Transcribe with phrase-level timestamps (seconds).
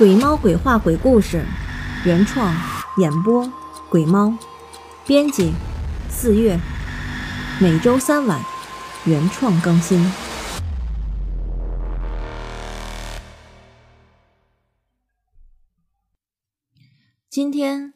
[0.00, 1.44] 鬼猫鬼话鬼故事，
[2.06, 2.50] 原创
[2.96, 3.46] 演播
[3.90, 4.34] 鬼猫，
[5.06, 5.52] 编辑
[6.08, 6.58] 四月，
[7.60, 8.42] 每周三晚
[9.04, 10.02] 原创更新。
[17.28, 17.92] 今天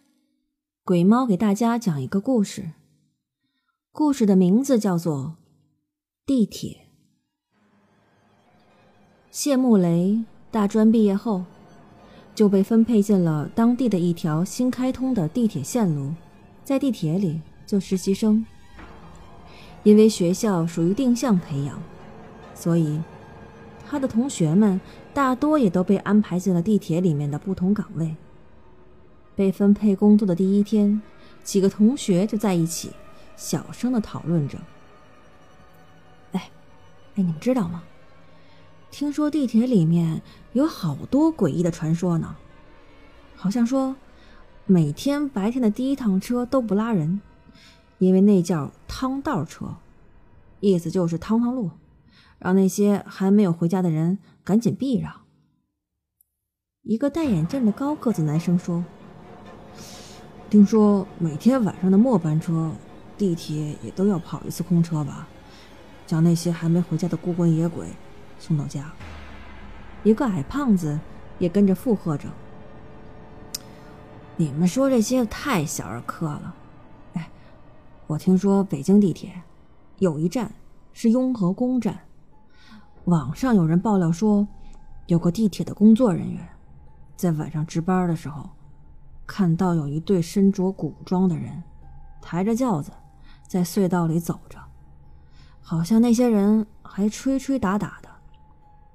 [0.84, 2.72] 鬼猫给大家讲一个故事，
[3.90, 5.38] 故事的名字叫做
[6.26, 6.70] 《地铁》。
[9.30, 11.46] 谢慕雷大专毕业后。
[12.34, 16.12] 就被分配进了当地的一条新开通的地铁线路，
[16.64, 18.44] 在地铁里做实习生。
[19.84, 21.80] 因为学校属于定向培养，
[22.54, 23.00] 所以
[23.86, 24.80] 他的同学们
[25.12, 28.16] 大多也都被安排进了地铁里面的不同岗位。
[29.36, 31.02] 被分配工作的第一天，
[31.42, 32.92] 几个同学就在一起
[33.36, 34.58] 小声的讨论着
[36.32, 36.50] ：“哎，哎，
[37.16, 37.82] 你们知道吗？”
[38.96, 42.36] 听说地铁里面有好多诡异的传说呢，
[43.34, 43.96] 好像说
[44.66, 47.20] 每天白天的第一趟车都不拉人，
[47.98, 49.78] 因为那叫汤道车，
[50.60, 51.72] 意思就是趟趟路，
[52.38, 55.22] 让那些还没有回家的人赶紧避让。
[56.82, 58.84] 一个戴眼镜的高个子男生说
[60.48, 62.70] ：“听说每天晚上的末班车，
[63.18, 65.26] 地铁也都要跑一次空车吧，
[66.06, 67.88] 叫那些还没回家的孤魂野鬼。”
[68.46, 68.92] 送到家，
[70.02, 71.00] 一个矮胖子
[71.38, 72.28] 也跟着附和着
[74.36, 76.54] ：“你们说这些太小儿科了。
[77.14, 77.30] 哎，
[78.06, 79.32] 我听说北京地铁
[79.98, 80.52] 有一站
[80.92, 82.00] 是雍和宫站，
[83.06, 84.46] 网上有人爆料说，
[85.06, 86.46] 有个地铁的工作人员
[87.16, 88.50] 在晚上值班的时候，
[89.26, 91.62] 看到有一对身着古装的人
[92.20, 92.92] 抬着轿子
[93.48, 94.58] 在隧道里走着，
[95.62, 98.03] 好像那些人还吹吹打打的。”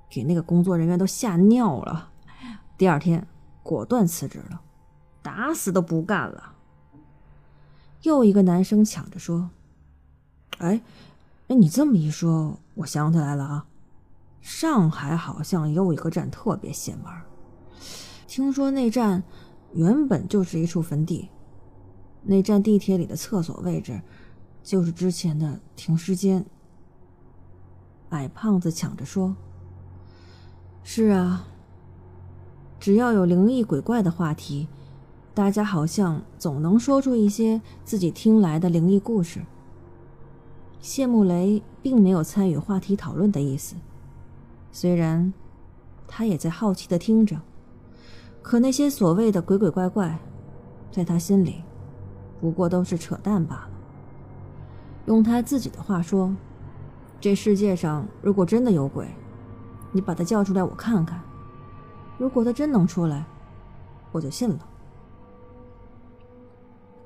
[0.09, 2.09] 给那个工作人员都吓尿了，
[2.77, 3.27] 第二天
[3.61, 4.61] 果断辞职了，
[5.21, 6.55] 打死都不干了。
[8.01, 9.51] 又一个男生抢着说
[10.57, 10.81] ：“哎，
[11.47, 13.67] 哎，你这么一说，我想起来了啊，
[14.41, 17.05] 上海好像也有一个站特别邪门，
[18.25, 19.21] 听说那站
[19.73, 21.29] 原本就是一处坟地，
[22.23, 24.01] 那站地铁里的厕所位置
[24.63, 26.45] 就是之前的停尸间。”
[28.09, 29.35] 矮胖子抢着说。
[30.83, 31.45] 是啊，
[32.79, 34.67] 只要有灵异鬼怪的话题，
[35.33, 39.41] 大家好像总能说出一些自己听来的灵异故事。
[40.79, 43.75] 谢慕雷并没有参与话题讨论的意思，
[44.71, 45.31] 虽然
[46.07, 47.39] 他也在好奇的听着，
[48.41, 50.17] 可那些所谓的鬼鬼怪怪，
[50.91, 51.61] 在他心里
[52.41, 53.69] 不过都是扯淡罢了。
[55.05, 56.33] 用他自己的话说，
[57.19, 59.07] 这世界上如果真的有鬼，
[59.91, 61.21] 你把他叫出来，我看看。
[62.17, 63.25] 如果他真能出来，
[64.11, 64.59] 我就信了。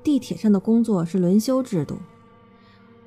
[0.02, 1.96] 地铁上的工作是轮休制度，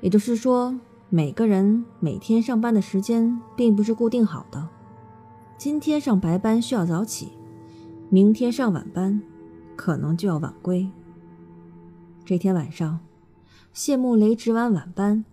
[0.00, 0.78] 也就是说，
[1.08, 4.68] 每个人每天上班的时间并不是固定好的。
[5.56, 7.32] 今天上白班需要早起，
[8.10, 9.20] 明天上晚班
[9.76, 10.90] 可能就要晚归。
[12.24, 13.00] 这天晚上，
[13.72, 15.24] 谢慕雷值完晚班，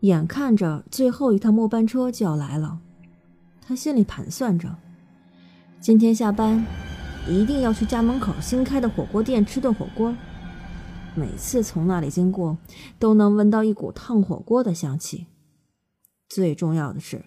[0.00, 2.80] 眼看着最后一趟末班车就要来了。
[3.68, 4.74] 他心里盘算着，
[5.78, 6.64] 今天下班
[7.28, 10.16] 一定要去家门口新开的火锅店吃顿火锅。
[11.14, 12.56] 每次从那里经过，
[12.98, 15.26] 都能闻到一股烫火锅的香气。
[16.30, 17.26] 最重要的是，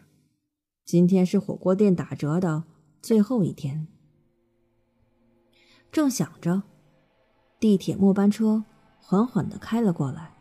[0.83, 2.63] 今天是火锅店打折的
[3.03, 3.85] 最后一天。
[5.91, 6.63] 正想着，
[7.59, 8.63] 地铁末班车
[8.97, 10.33] 缓缓的开了过来，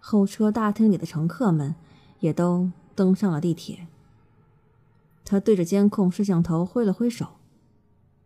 [0.00, 1.76] 候车大厅里的乘客们
[2.18, 3.86] 也都登上了地铁。
[5.26, 7.26] 他对着监控摄像头挥了挥手，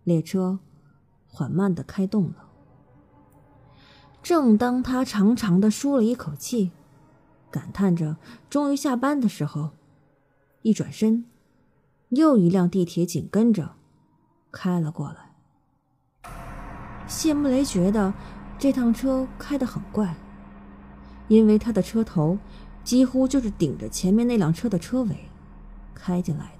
[0.05, 0.61] 列车
[1.27, 2.47] 缓慢的开动了。
[4.23, 6.73] 正当他长长的舒了一口气，
[7.51, 8.19] 感叹着
[8.51, 9.71] 终于下班的时候，
[10.61, 11.25] 一转身，
[12.11, 13.77] 又一辆地铁紧跟着
[14.53, 16.31] 开了过来。
[17.07, 18.13] 谢慕雷觉得
[18.59, 20.15] 这趟车开得很怪，
[21.29, 22.39] 因为他的车头
[22.85, 25.17] 几乎就是顶着前面那辆车的车尾
[25.95, 26.53] 开进来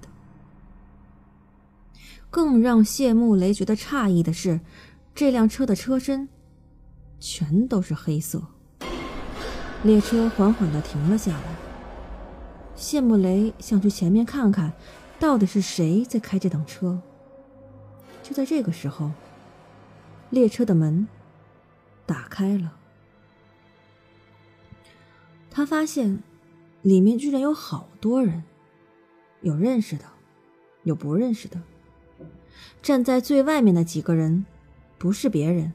[2.31, 4.61] 更让谢慕雷觉得诧异的是，
[5.13, 6.29] 这辆车的车身
[7.19, 8.41] 全都是黑色。
[9.83, 11.43] 列车缓缓的停了下来。
[12.73, 14.71] 谢慕雷想去前面看看，
[15.19, 17.01] 到底是谁在开这趟车。
[18.23, 19.11] 就在这个时候，
[20.29, 21.05] 列车的门
[22.05, 22.77] 打开了，
[25.49, 26.23] 他发现
[26.81, 28.43] 里面居然有好多人，
[29.41, 30.05] 有认识的，
[30.83, 31.61] 有不认识的。
[32.81, 34.45] 站在最外面的几个人，
[34.97, 35.71] 不是别人，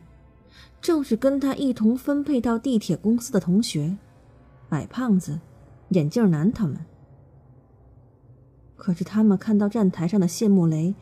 [0.81, 3.97] 正是跟他一同分配到地铁公司的同学，
[4.71, 5.39] 矮胖子、
[5.91, 6.85] 眼镜男他们。
[8.77, 10.95] 可是他们看到站台上的谢慕雷，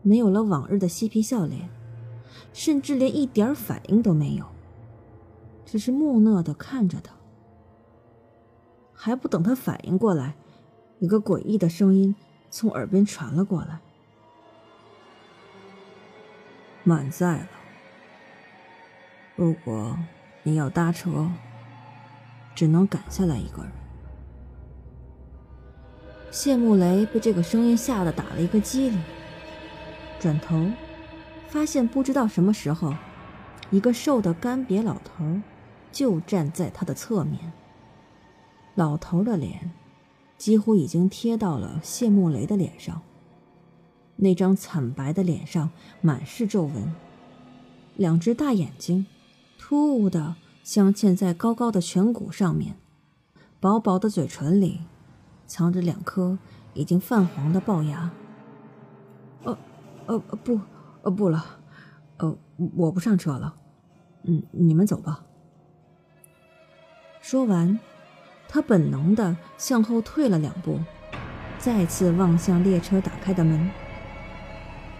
[0.00, 1.68] 没有了往日的嬉皮笑脸，
[2.54, 4.46] 甚至连一点反应都没有，
[5.66, 7.14] 只是木讷的看着他。
[8.94, 10.36] 还不等他反应过来，
[11.00, 12.16] 一个诡异的声音
[12.48, 13.80] 从耳边传了过来
[16.86, 17.48] ：“满载了。
[19.34, 19.98] 如果
[20.44, 21.28] 你要搭车，
[22.54, 23.72] 只能赶下来一个人。”
[26.30, 29.02] 谢慕雷被这个声音吓得打了一个激灵，
[30.20, 30.64] 转头，
[31.48, 32.94] 发现不知道什么时候，
[33.70, 35.40] 一个瘦的干瘪老头
[35.90, 37.52] 就站在他的侧面。
[38.76, 39.72] 老头的脸
[40.38, 43.02] 几乎已经贴到了谢慕雷的脸上，
[44.16, 45.70] 那张惨白的脸上
[46.00, 46.94] 满是皱纹，
[47.96, 49.06] 两只大眼睛
[49.58, 52.76] 突兀的镶嵌在高高的颧骨上面，
[53.60, 54.80] 薄薄的嘴唇里
[55.46, 56.38] 藏着两颗
[56.74, 58.10] 已经泛黄的龅牙。
[59.44, 59.58] 呃，
[60.06, 60.60] 呃，不，
[61.02, 61.44] 呃，不了，
[62.18, 62.36] 呃，
[62.76, 63.56] 我不上车了，
[64.24, 65.24] 嗯，你们走吧。
[67.20, 67.78] 说完。
[68.48, 70.78] 他本能的向后退了两步，
[71.58, 73.68] 再次望向列车打开的门。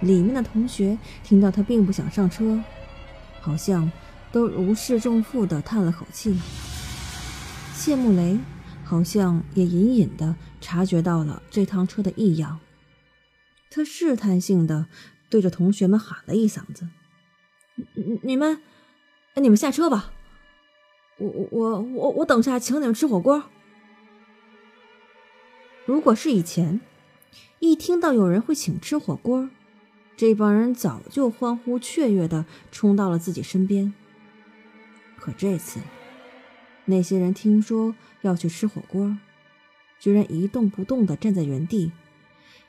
[0.00, 2.62] 里面的同学听到他并不想上车，
[3.40, 3.90] 好像
[4.30, 6.38] 都如释重负的叹了口气。
[7.72, 8.38] 谢慕雷
[8.84, 12.60] 好像也隐隐的察觉到了这趟车的异样，
[13.70, 14.86] 他试探性的
[15.28, 16.88] 对着同学们喊了一嗓子
[18.22, 18.62] ：“你们，
[19.34, 20.12] 你们下车吧。”
[21.18, 23.44] 我我我我等下请你们吃火锅。
[25.86, 26.80] 如果是以前，
[27.58, 29.48] 一听到有人会请吃火锅，
[30.16, 33.92] 这帮人早就欢呼雀跃的冲到了自己身边。
[35.18, 35.80] 可这次，
[36.86, 39.18] 那些人听说要去吃火锅，
[40.00, 41.92] 居然一动不动的站在原地，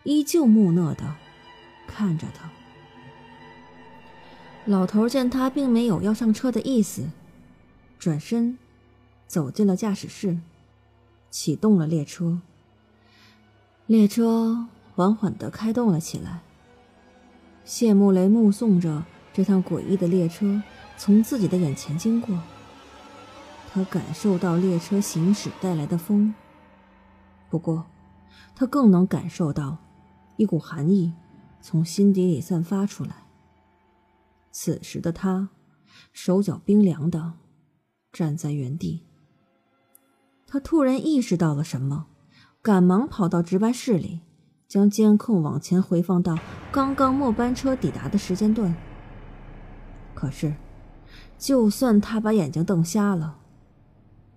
[0.03, 1.15] 依旧木讷的
[1.87, 2.49] 看着他。
[4.65, 7.09] 老头见他并没有要上车的意思。
[7.97, 8.57] 转身，
[9.25, 10.39] 走进了驾驶室，
[11.29, 12.41] 启动了列车。
[13.85, 16.41] 列车缓缓的开动了起来。
[17.67, 19.03] 谢慕雷目送着
[19.33, 20.63] 这趟诡异的列车
[20.95, 22.39] 从自己的眼前经过，
[23.69, 26.33] 他感受到列车行驶带来的风。
[27.49, 27.85] 不过，
[28.55, 29.79] 他更能感受到
[30.37, 31.13] 一股寒意
[31.59, 33.25] 从心底里散发出来。
[34.49, 35.49] 此时的他，
[36.13, 37.33] 手脚冰凉的。
[38.13, 39.03] 站在原地，
[40.47, 42.07] 他突然意识到了什么，
[42.61, 44.21] 赶忙跑到值班室里，
[44.67, 46.37] 将监控往前回放到
[46.71, 48.75] 刚刚末班车抵达的时间段。
[50.13, 50.55] 可是，
[51.37, 53.37] 就算他把眼睛瞪瞎了，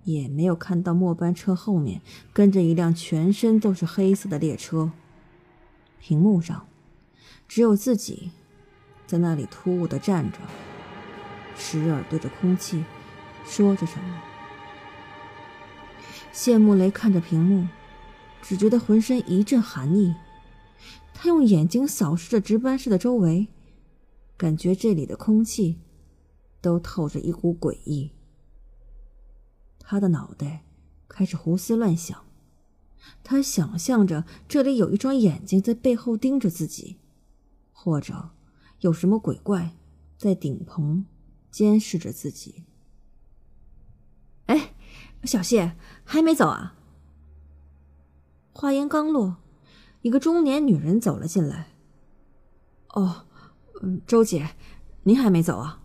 [0.05, 2.01] 也没有看到末班车后面
[2.33, 4.93] 跟着一辆全身都是黑色的列车。
[5.99, 6.67] 屏幕上，
[7.49, 8.31] 只有自己
[9.07, 10.39] 在那里突兀的站着，
[11.57, 12.85] 时而对着空气。
[13.45, 14.23] 说着什么？
[16.31, 17.67] 谢慕雷看着屏幕，
[18.43, 20.15] 只觉得浑身一阵寒意。
[21.13, 23.49] 他用眼睛扫视着值班室的周围，
[24.37, 25.79] 感觉这里的空气
[26.61, 28.13] 都透着一股诡异。
[29.79, 30.65] 他的脑袋
[31.09, 32.25] 开始胡思乱想，
[33.23, 36.97] 他想象着这里有一双眼睛在背后盯着自己，
[37.73, 38.31] 或者
[38.81, 39.77] 有什么鬼怪
[40.17, 41.05] 在顶棚
[41.51, 42.65] 监视着自己。
[44.47, 44.73] 哎，
[45.25, 46.77] 小谢还没走啊？
[48.53, 49.37] 话音刚落，
[50.03, 51.69] 一个中年女人走了进来。
[52.89, 53.27] 哦，
[53.83, 54.51] 嗯，周姐，
[55.05, 55.81] 您还没走啊？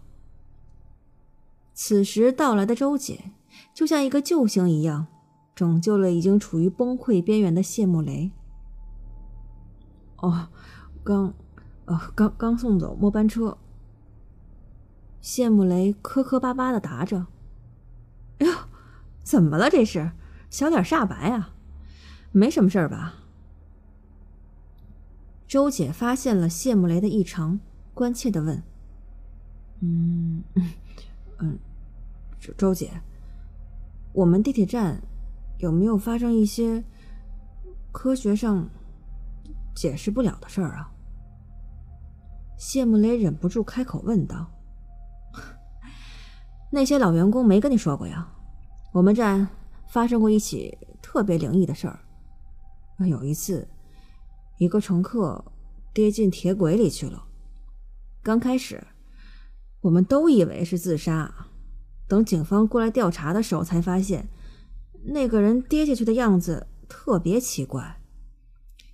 [1.74, 3.32] 此时到来的周姐，
[3.74, 5.08] 就像一个救星一样，
[5.54, 8.32] 拯救了已经处于崩溃边缘的谢慕雷。
[10.18, 10.50] 哦，
[11.04, 11.34] 刚，
[11.86, 13.58] 呃，刚刚送走末班车。
[15.22, 17.28] 谢慕雷磕磕巴巴的答着。
[18.40, 18.54] 哎呦，
[19.24, 19.70] 怎么了？
[19.70, 20.12] 这是
[20.50, 21.55] 小脸煞白啊？
[22.38, 23.14] 没什么事儿吧？
[25.48, 27.58] 周姐发现了谢慕雷的异常，
[27.94, 28.62] 关切的问
[29.80, 30.44] ：“嗯
[31.40, 31.58] 嗯，
[32.38, 32.92] 周周姐，
[34.12, 35.02] 我们地铁站
[35.60, 36.84] 有没有发生一些
[37.94, 38.70] 科学上
[39.74, 40.92] 解释不了的事儿啊？”
[42.60, 44.52] 谢慕雷忍不住开口问道。
[46.70, 48.30] 那些老员工没跟你说过呀？
[48.92, 49.48] 我们站
[49.88, 52.00] 发生过一起特别灵异的事儿。
[53.00, 53.68] 有一次，
[54.58, 55.44] 一个乘客
[55.94, 57.26] 跌进铁轨里去了。
[58.24, 58.86] 刚开始，
[59.82, 61.48] 我们都以为是自杀。
[62.08, 64.30] 等警方过来调查的时候，才发现
[65.06, 68.02] 那个人跌下去的样子特别奇怪。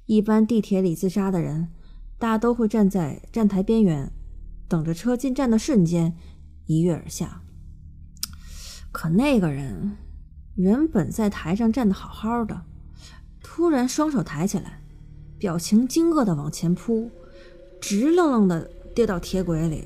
[0.05, 1.69] 一般地铁里自杀的人，
[2.17, 4.11] 大都会站在站台边缘，
[4.67, 6.17] 等着车进站的瞬间
[6.65, 7.41] 一跃而下。
[8.91, 9.97] 可那个人
[10.55, 12.65] 原本在台上站得好好的，
[13.43, 14.79] 突然双手抬起来。
[15.39, 17.09] 表情惊愕的往前扑，
[17.79, 19.85] 直愣愣的跌到铁轨里，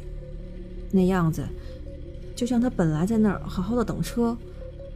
[0.92, 1.48] 那样子
[2.36, 4.38] 就像他本来在那儿好好的等车，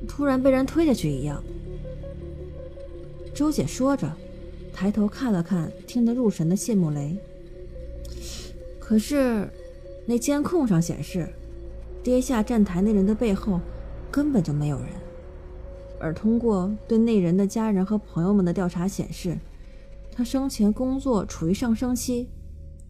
[0.06, 1.42] 突然被人推下去一样。
[3.34, 4.12] 周姐说着，
[4.74, 7.18] 抬头看了看听得入神的谢慕雷，
[8.82, 9.48] 可是
[10.06, 11.26] 那监控上显示，
[12.04, 13.62] 跌下站台那人的背后
[14.12, 14.88] 根本就没有人，
[16.00, 19.38] 而通过对那人的家人和朋友们的调查显示。
[20.12, 22.28] 他生前工作处于上升期，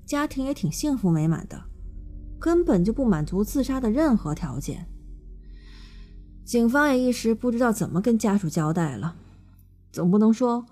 [0.04, 1.62] 家庭也挺幸福美满的，
[2.40, 4.88] 根本就不满足自杀的任何条件。
[6.44, 9.16] 警方也一时不知道怎么跟家属交代了，
[9.92, 10.66] 总不能说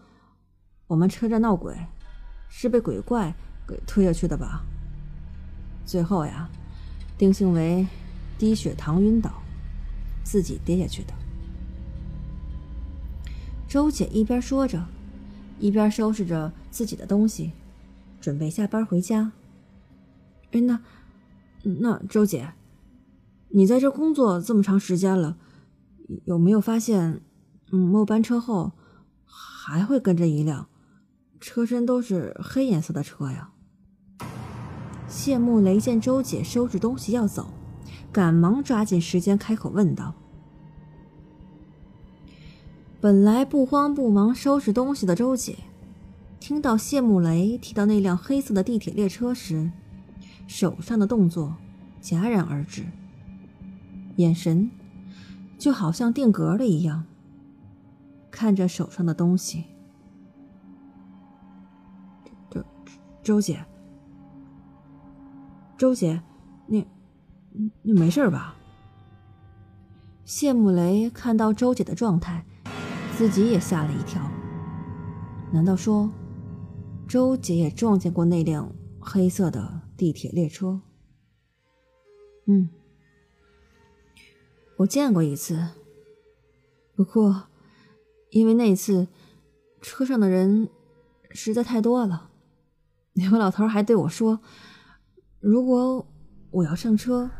[0.88, 1.76] 我们车站闹鬼
[2.50, 3.32] 是被鬼怪
[3.68, 4.66] 给推下去的吧？
[5.86, 6.50] 最后呀，
[7.20, 7.86] 定性为
[8.40, 9.32] 低血糖晕倒，
[10.24, 11.14] 自己跌下去的。
[13.78, 14.88] 周姐一边说着。
[15.60, 17.52] 一边收拾着自己的东西，
[18.20, 19.32] 准备下班回家。
[20.52, 20.80] 哎，那
[21.62, 22.54] 那周姐，
[23.50, 25.38] 你在这工作这么长时间了，
[26.26, 27.22] 有没有发现，
[27.72, 28.72] 嗯，末班车后
[29.24, 30.70] 还会跟着一辆
[31.40, 33.52] 车身都是黑颜色的车呀？
[35.08, 37.54] 谢幕雷见周姐收拾东西要走，
[38.12, 40.16] 赶忙抓紧时间开口问道。
[43.00, 45.56] 本来不慌不忙收拾东西的周姐，
[46.40, 49.72] 听到谢慕雷提到那辆黑色的地铁列车时，
[50.48, 51.56] 手上的动作
[52.02, 52.84] 戛然而止，
[54.16, 54.72] 眼神
[55.60, 57.06] 就好像定格了一样，
[58.32, 59.66] 看着手上的东西。
[62.50, 62.64] 周
[63.22, 63.64] 周姐，
[65.78, 66.20] 周姐，
[66.66, 66.84] 你
[67.84, 68.56] 你没事吧？
[70.26, 72.44] 谢慕雷看到周姐的状态。
[73.18, 74.22] 自己也吓了一跳。
[75.52, 76.12] 难道说，
[77.08, 80.80] 周姐也撞见过那辆黑色的地铁列车？
[82.46, 82.70] 嗯，
[84.78, 85.70] 我见过一次。
[86.96, 87.48] 不过，
[88.30, 89.08] 因为那次
[89.82, 90.70] 车上的人
[91.32, 92.30] 实在太多了，
[93.14, 94.42] 那位老头还对我说
[95.42, 96.06] ：“如果
[96.52, 97.32] 我要上车，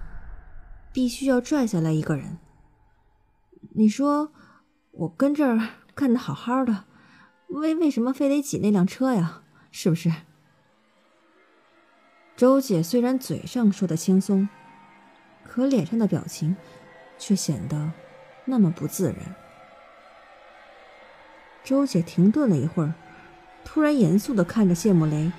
[0.92, 2.40] 必须要拽下来一个人。”
[3.78, 4.32] 你说？
[5.00, 5.60] 我跟这儿
[5.94, 6.86] 干的好好的，
[7.50, 9.44] 为为什么非得挤那辆车呀？
[9.70, 10.12] 是不是？
[12.36, 14.50] 周姐虽然嘴上说的轻松，
[15.44, 16.56] 可脸上的表情
[17.20, 17.92] 却显得
[18.46, 19.36] 那么不自然。
[21.64, 22.96] 周姐停顿了一会儿，
[23.64, 25.32] 突然严肃的看着谢慕雷，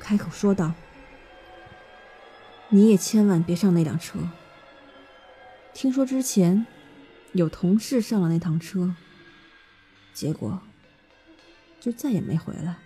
[0.00, 0.72] 开口说道
[2.68, 4.18] ：“你也千万别上那辆车。
[5.72, 6.66] 听说之前
[7.32, 8.96] 有同事上了那趟车。”
[10.14, 10.62] 结果，
[11.80, 12.76] 就再也没回来，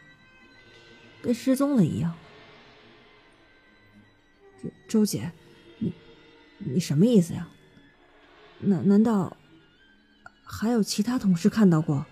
[1.22, 2.14] 跟失踪了一样。
[4.60, 5.30] 周周姐，
[5.78, 5.92] 你
[6.58, 7.48] 你什么意思呀？
[8.60, 9.36] 难难道
[10.42, 12.06] 还有其他同事看到过？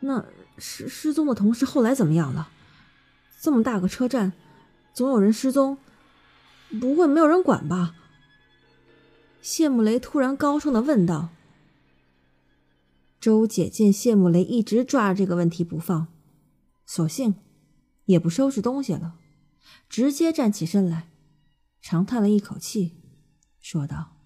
[0.00, 0.24] 那
[0.56, 2.50] 失失踪的同事后来怎么样了？
[3.40, 4.32] 这么大个车站，
[4.92, 5.78] 总有人失踪，
[6.80, 7.94] 不会没有人管吧？
[9.40, 11.28] 谢慕雷突然高声的问道。
[13.20, 16.08] 周姐见谢慕雷一直抓着这个问题不放，
[16.86, 17.34] 索性
[18.06, 19.16] 也不收拾东西了，
[19.90, 21.10] 直接站起身来，
[21.82, 22.96] 长叹了一口气，
[23.60, 24.16] 说道：“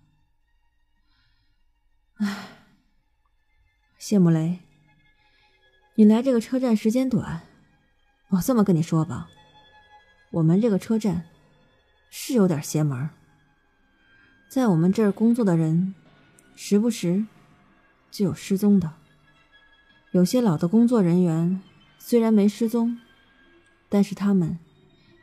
[2.22, 2.46] 唉，
[3.98, 4.60] 谢慕雷，
[5.96, 7.42] 你来这个车站时间短，
[8.28, 9.28] 我这么跟你说吧，
[10.30, 11.28] 我们这个车站
[12.10, 13.10] 是有点邪门，
[14.48, 15.96] 在我们这儿工作的人，
[16.54, 17.26] 时不时……”
[18.14, 18.92] 就有失踪的，
[20.12, 21.60] 有些老的工作人员
[21.98, 22.96] 虽然没失踪，
[23.88, 24.56] 但是他们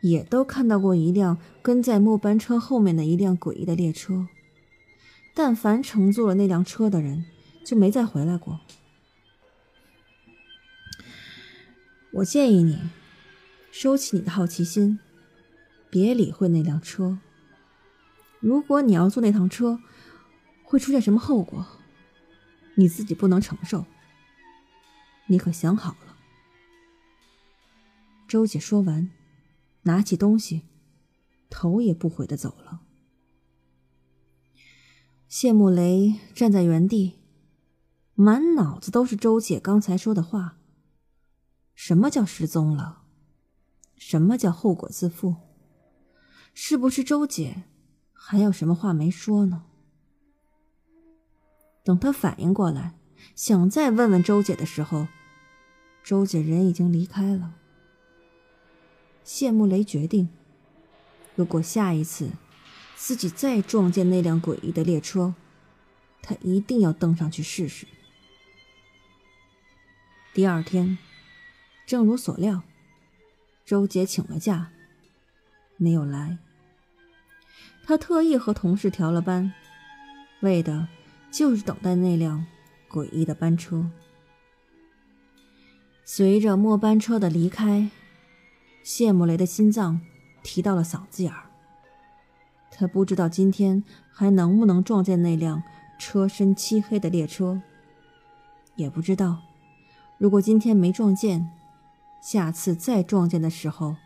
[0.02, 4.28] 也都看到过一辆跟在末班车后面的一辆诡异的列车。
[5.34, 7.24] 但凡乘坐了那辆车的人，
[7.64, 8.60] 就没再回来过。
[12.12, 12.78] 我建议你
[13.72, 15.00] 收起你的好奇心，
[15.90, 17.20] 别理会那辆车。
[18.42, 19.80] 如果你要坐那趟车，
[20.66, 21.66] 会出现什么后果？
[22.82, 23.86] 你自己不能承受，
[25.28, 26.18] 你可想好了？
[28.28, 29.12] 周姐说完，
[29.84, 30.64] 拿起东西，
[31.48, 32.82] 头也不回的走了。
[35.28, 37.20] 谢慕雷站在原地，
[38.16, 40.58] 满脑子都是周姐刚才说的话。
[41.76, 43.04] 什么叫失踪了？
[43.96, 45.36] 什么叫后果自负？
[46.56, 47.66] 是不是周姐
[48.12, 49.66] 还有什么话没说呢？
[51.84, 52.94] 等他反应过来，
[53.36, 55.08] 想再问问周姐的时候，
[56.04, 57.54] 周姐人已经离开了。
[59.24, 60.30] 谢慕雷决定，
[61.36, 62.32] 如果下一次
[62.96, 65.34] 自己再撞见那辆诡异的列车，
[66.22, 67.88] 他一定要登上去试试。
[70.34, 70.98] 第二天，
[71.86, 72.64] 正如所料，
[73.66, 74.72] 周姐请了假，
[75.78, 76.38] 没有来。
[77.84, 79.54] 他特意和同事调了班，
[80.42, 80.88] 为的
[81.32, 82.46] 就是等待那辆
[82.90, 83.90] 诡异的班车。
[86.04, 87.90] 随着末班车的离开。
[88.84, 90.02] 谢慕雷的心脏
[90.42, 91.52] 提到了嗓子眼儿。
[92.72, 95.62] 他不知道今天还能不能撞见那辆
[96.00, 97.62] 车身漆黑的列车，
[98.76, 99.44] 也不知道
[100.18, 101.52] 如果今天没撞见，
[102.22, 103.98] 下次再撞见的时候，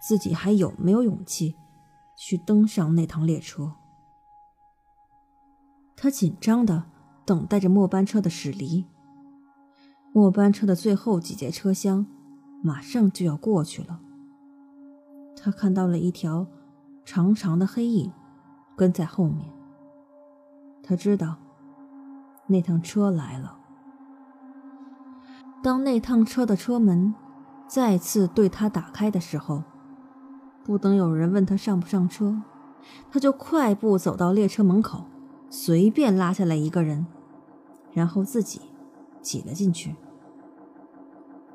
[0.00, 1.54] 自己还有没有勇气
[2.16, 3.72] 去登上那趟列车。
[5.96, 6.84] 他紧张的
[7.24, 8.84] 等待着末班车的驶离。
[10.12, 12.06] 末班车的最后几节车厢
[12.62, 14.00] 马上就要过去了。
[15.36, 16.46] 他看到了一条
[17.04, 18.12] 长长的黑影
[18.76, 19.48] 跟在后面。
[20.82, 21.36] 他知道
[22.46, 23.58] 那趟车来了。
[25.62, 27.14] 当那趟车的车门
[27.66, 29.64] 再次对他打开的时候，
[30.62, 32.40] 不等有人问他上不上车，
[33.10, 35.06] 他就快步走到列车门口，
[35.48, 37.06] 随便拉下来一个人，
[37.92, 38.60] 然后自己
[39.20, 39.94] 挤了进去。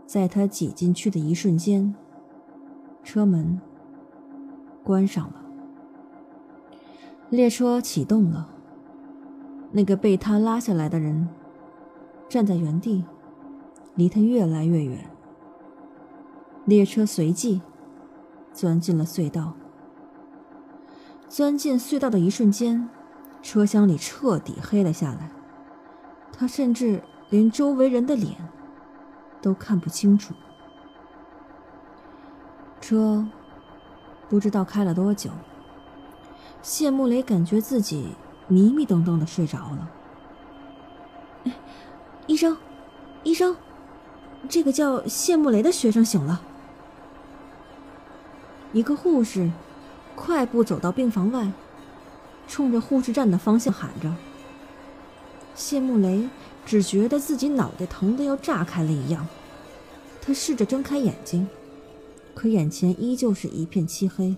[0.05, 1.95] 在他挤进去的一瞬间，
[3.03, 3.59] 车门。
[4.83, 5.45] 关上了，
[7.29, 8.49] 列车启动了。
[9.71, 11.29] 那个被他拉下来的人
[12.27, 13.05] 站在原地，
[13.93, 15.07] 离他越来越远。
[16.65, 17.61] 列车随即
[18.51, 19.53] 钻进了隧道。
[21.29, 22.89] 钻进隧道的一瞬间，
[23.41, 25.29] 车厢里彻底黑了下来，
[26.37, 28.35] 他甚至连周围人的脸
[29.41, 30.33] 都看不清楚。
[32.79, 33.27] 车。
[34.29, 35.29] 不知道开了多久，
[36.61, 38.15] 谢慕雷感觉自己
[38.47, 39.91] 迷迷瞪瞪的睡着了。
[42.27, 42.55] 医生，
[43.23, 43.57] 医生，
[44.47, 46.41] 这个叫谢慕雷的学生醒了。
[48.71, 49.51] 一个护士
[50.15, 51.51] 快步走到病房外，
[52.51, 54.13] 冲着护士站的方向喊着。
[55.55, 56.27] 谢慕雷
[56.65, 59.25] 只觉得自己脑袋疼得要炸开了一样，
[60.21, 61.47] 他试着睁开眼睛。
[62.35, 64.35] 可眼前依旧是一片漆黑。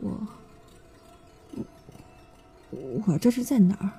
[0.00, 0.26] 我，
[3.06, 3.90] 我这是在哪儿？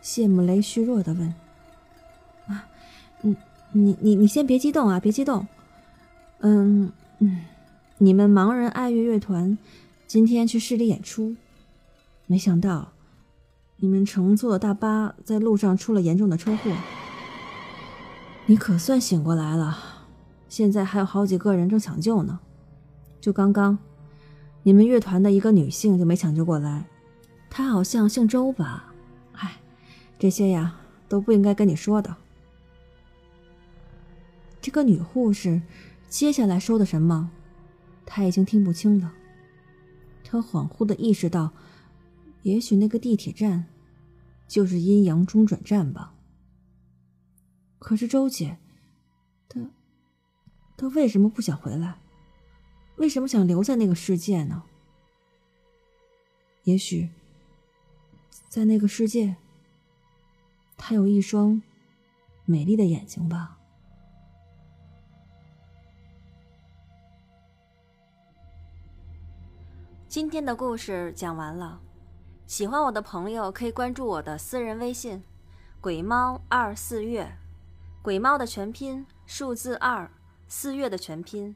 [0.00, 1.34] 谢慕雷虚弱的问。
[2.48, 2.66] 啊，
[3.20, 3.36] 嗯，
[3.72, 5.46] 你你你先别激动啊，别激动。
[6.38, 7.44] 嗯嗯，
[8.02, 9.58] 你们盲人爱乐乐团
[10.06, 11.36] 今天去市里演出，
[12.26, 12.92] 没想到
[13.76, 16.72] 你们乘坐的大巴在路上出了严重的车祸。
[18.46, 19.76] 你可算醒过来了，
[20.48, 22.40] 现在还有好几个人正抢救呢。
[23.20, 23.78] 就刚刚，
[24.62, 26.86] 你们乐团的一个女性就没抢救过来，
[27.50, 28.94] 她好像姓周吧？
[29.32, 29.60] 哎，
[30.18, 30.74] 这些呀
[31.06, 32.16] 都不应该跟你说的。
[34.58, 35.60] 这个女护士
[36.08, 37.30] 接下来说的什么，
[38.12, 39.14] 他已经听不清了。
[40.24, 41.52] 他恍惚的意识到，
[42.42, 43.66] 也许那个地铁站
[44.48, 46.12] 就是阴阳中转站吧。
[47.78, 48.58] 可是周姐，
[49.48, 49.70] 她，
[50.76, 52.00] 她为什么不想回来？
[52.96, 54.64] 为什么想留在那个世界呢？
[56.64, 57.08] 也许，
[58.48, 59.36] 在那个世界，
[60.76, 61.62] 她有一双
[62.44, 63.59] 美丽的眼睛吧。
[70.10, 71.80] 今天的故事讲完了，
[72.44, 75.22] 喜欢我的朋友可以关注我的私人微信
[75.80, 77.38] “鬼猫二四月”。
[78.02, 80.10] 鬼猫的全拼，数字二，
[80.48, 81.54] 四月的全拼，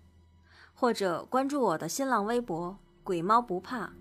[0.73, 3.93] 或者关注我的新浪微博“鬼猫不怕”。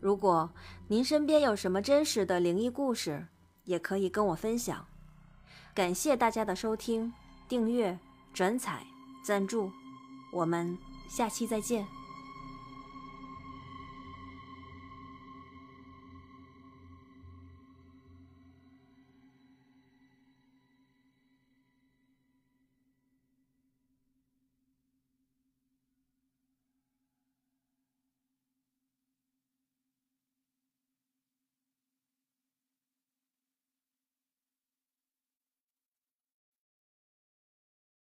[0.00, 0.50] 如果
[0.88, 3.26] 您身边有什么真实的灵异故事，
[3.64, 4.86] 也可以跟我分享。
[5.74, 7.12] 感谢大家的收听、
[7.46, 7.98] 订阅、
[8.32, 8.86] 转采、
[9.22, 9.70] 赞助，
[10.32, 10.78] 我们
[11.10, 11.86] 下期再见。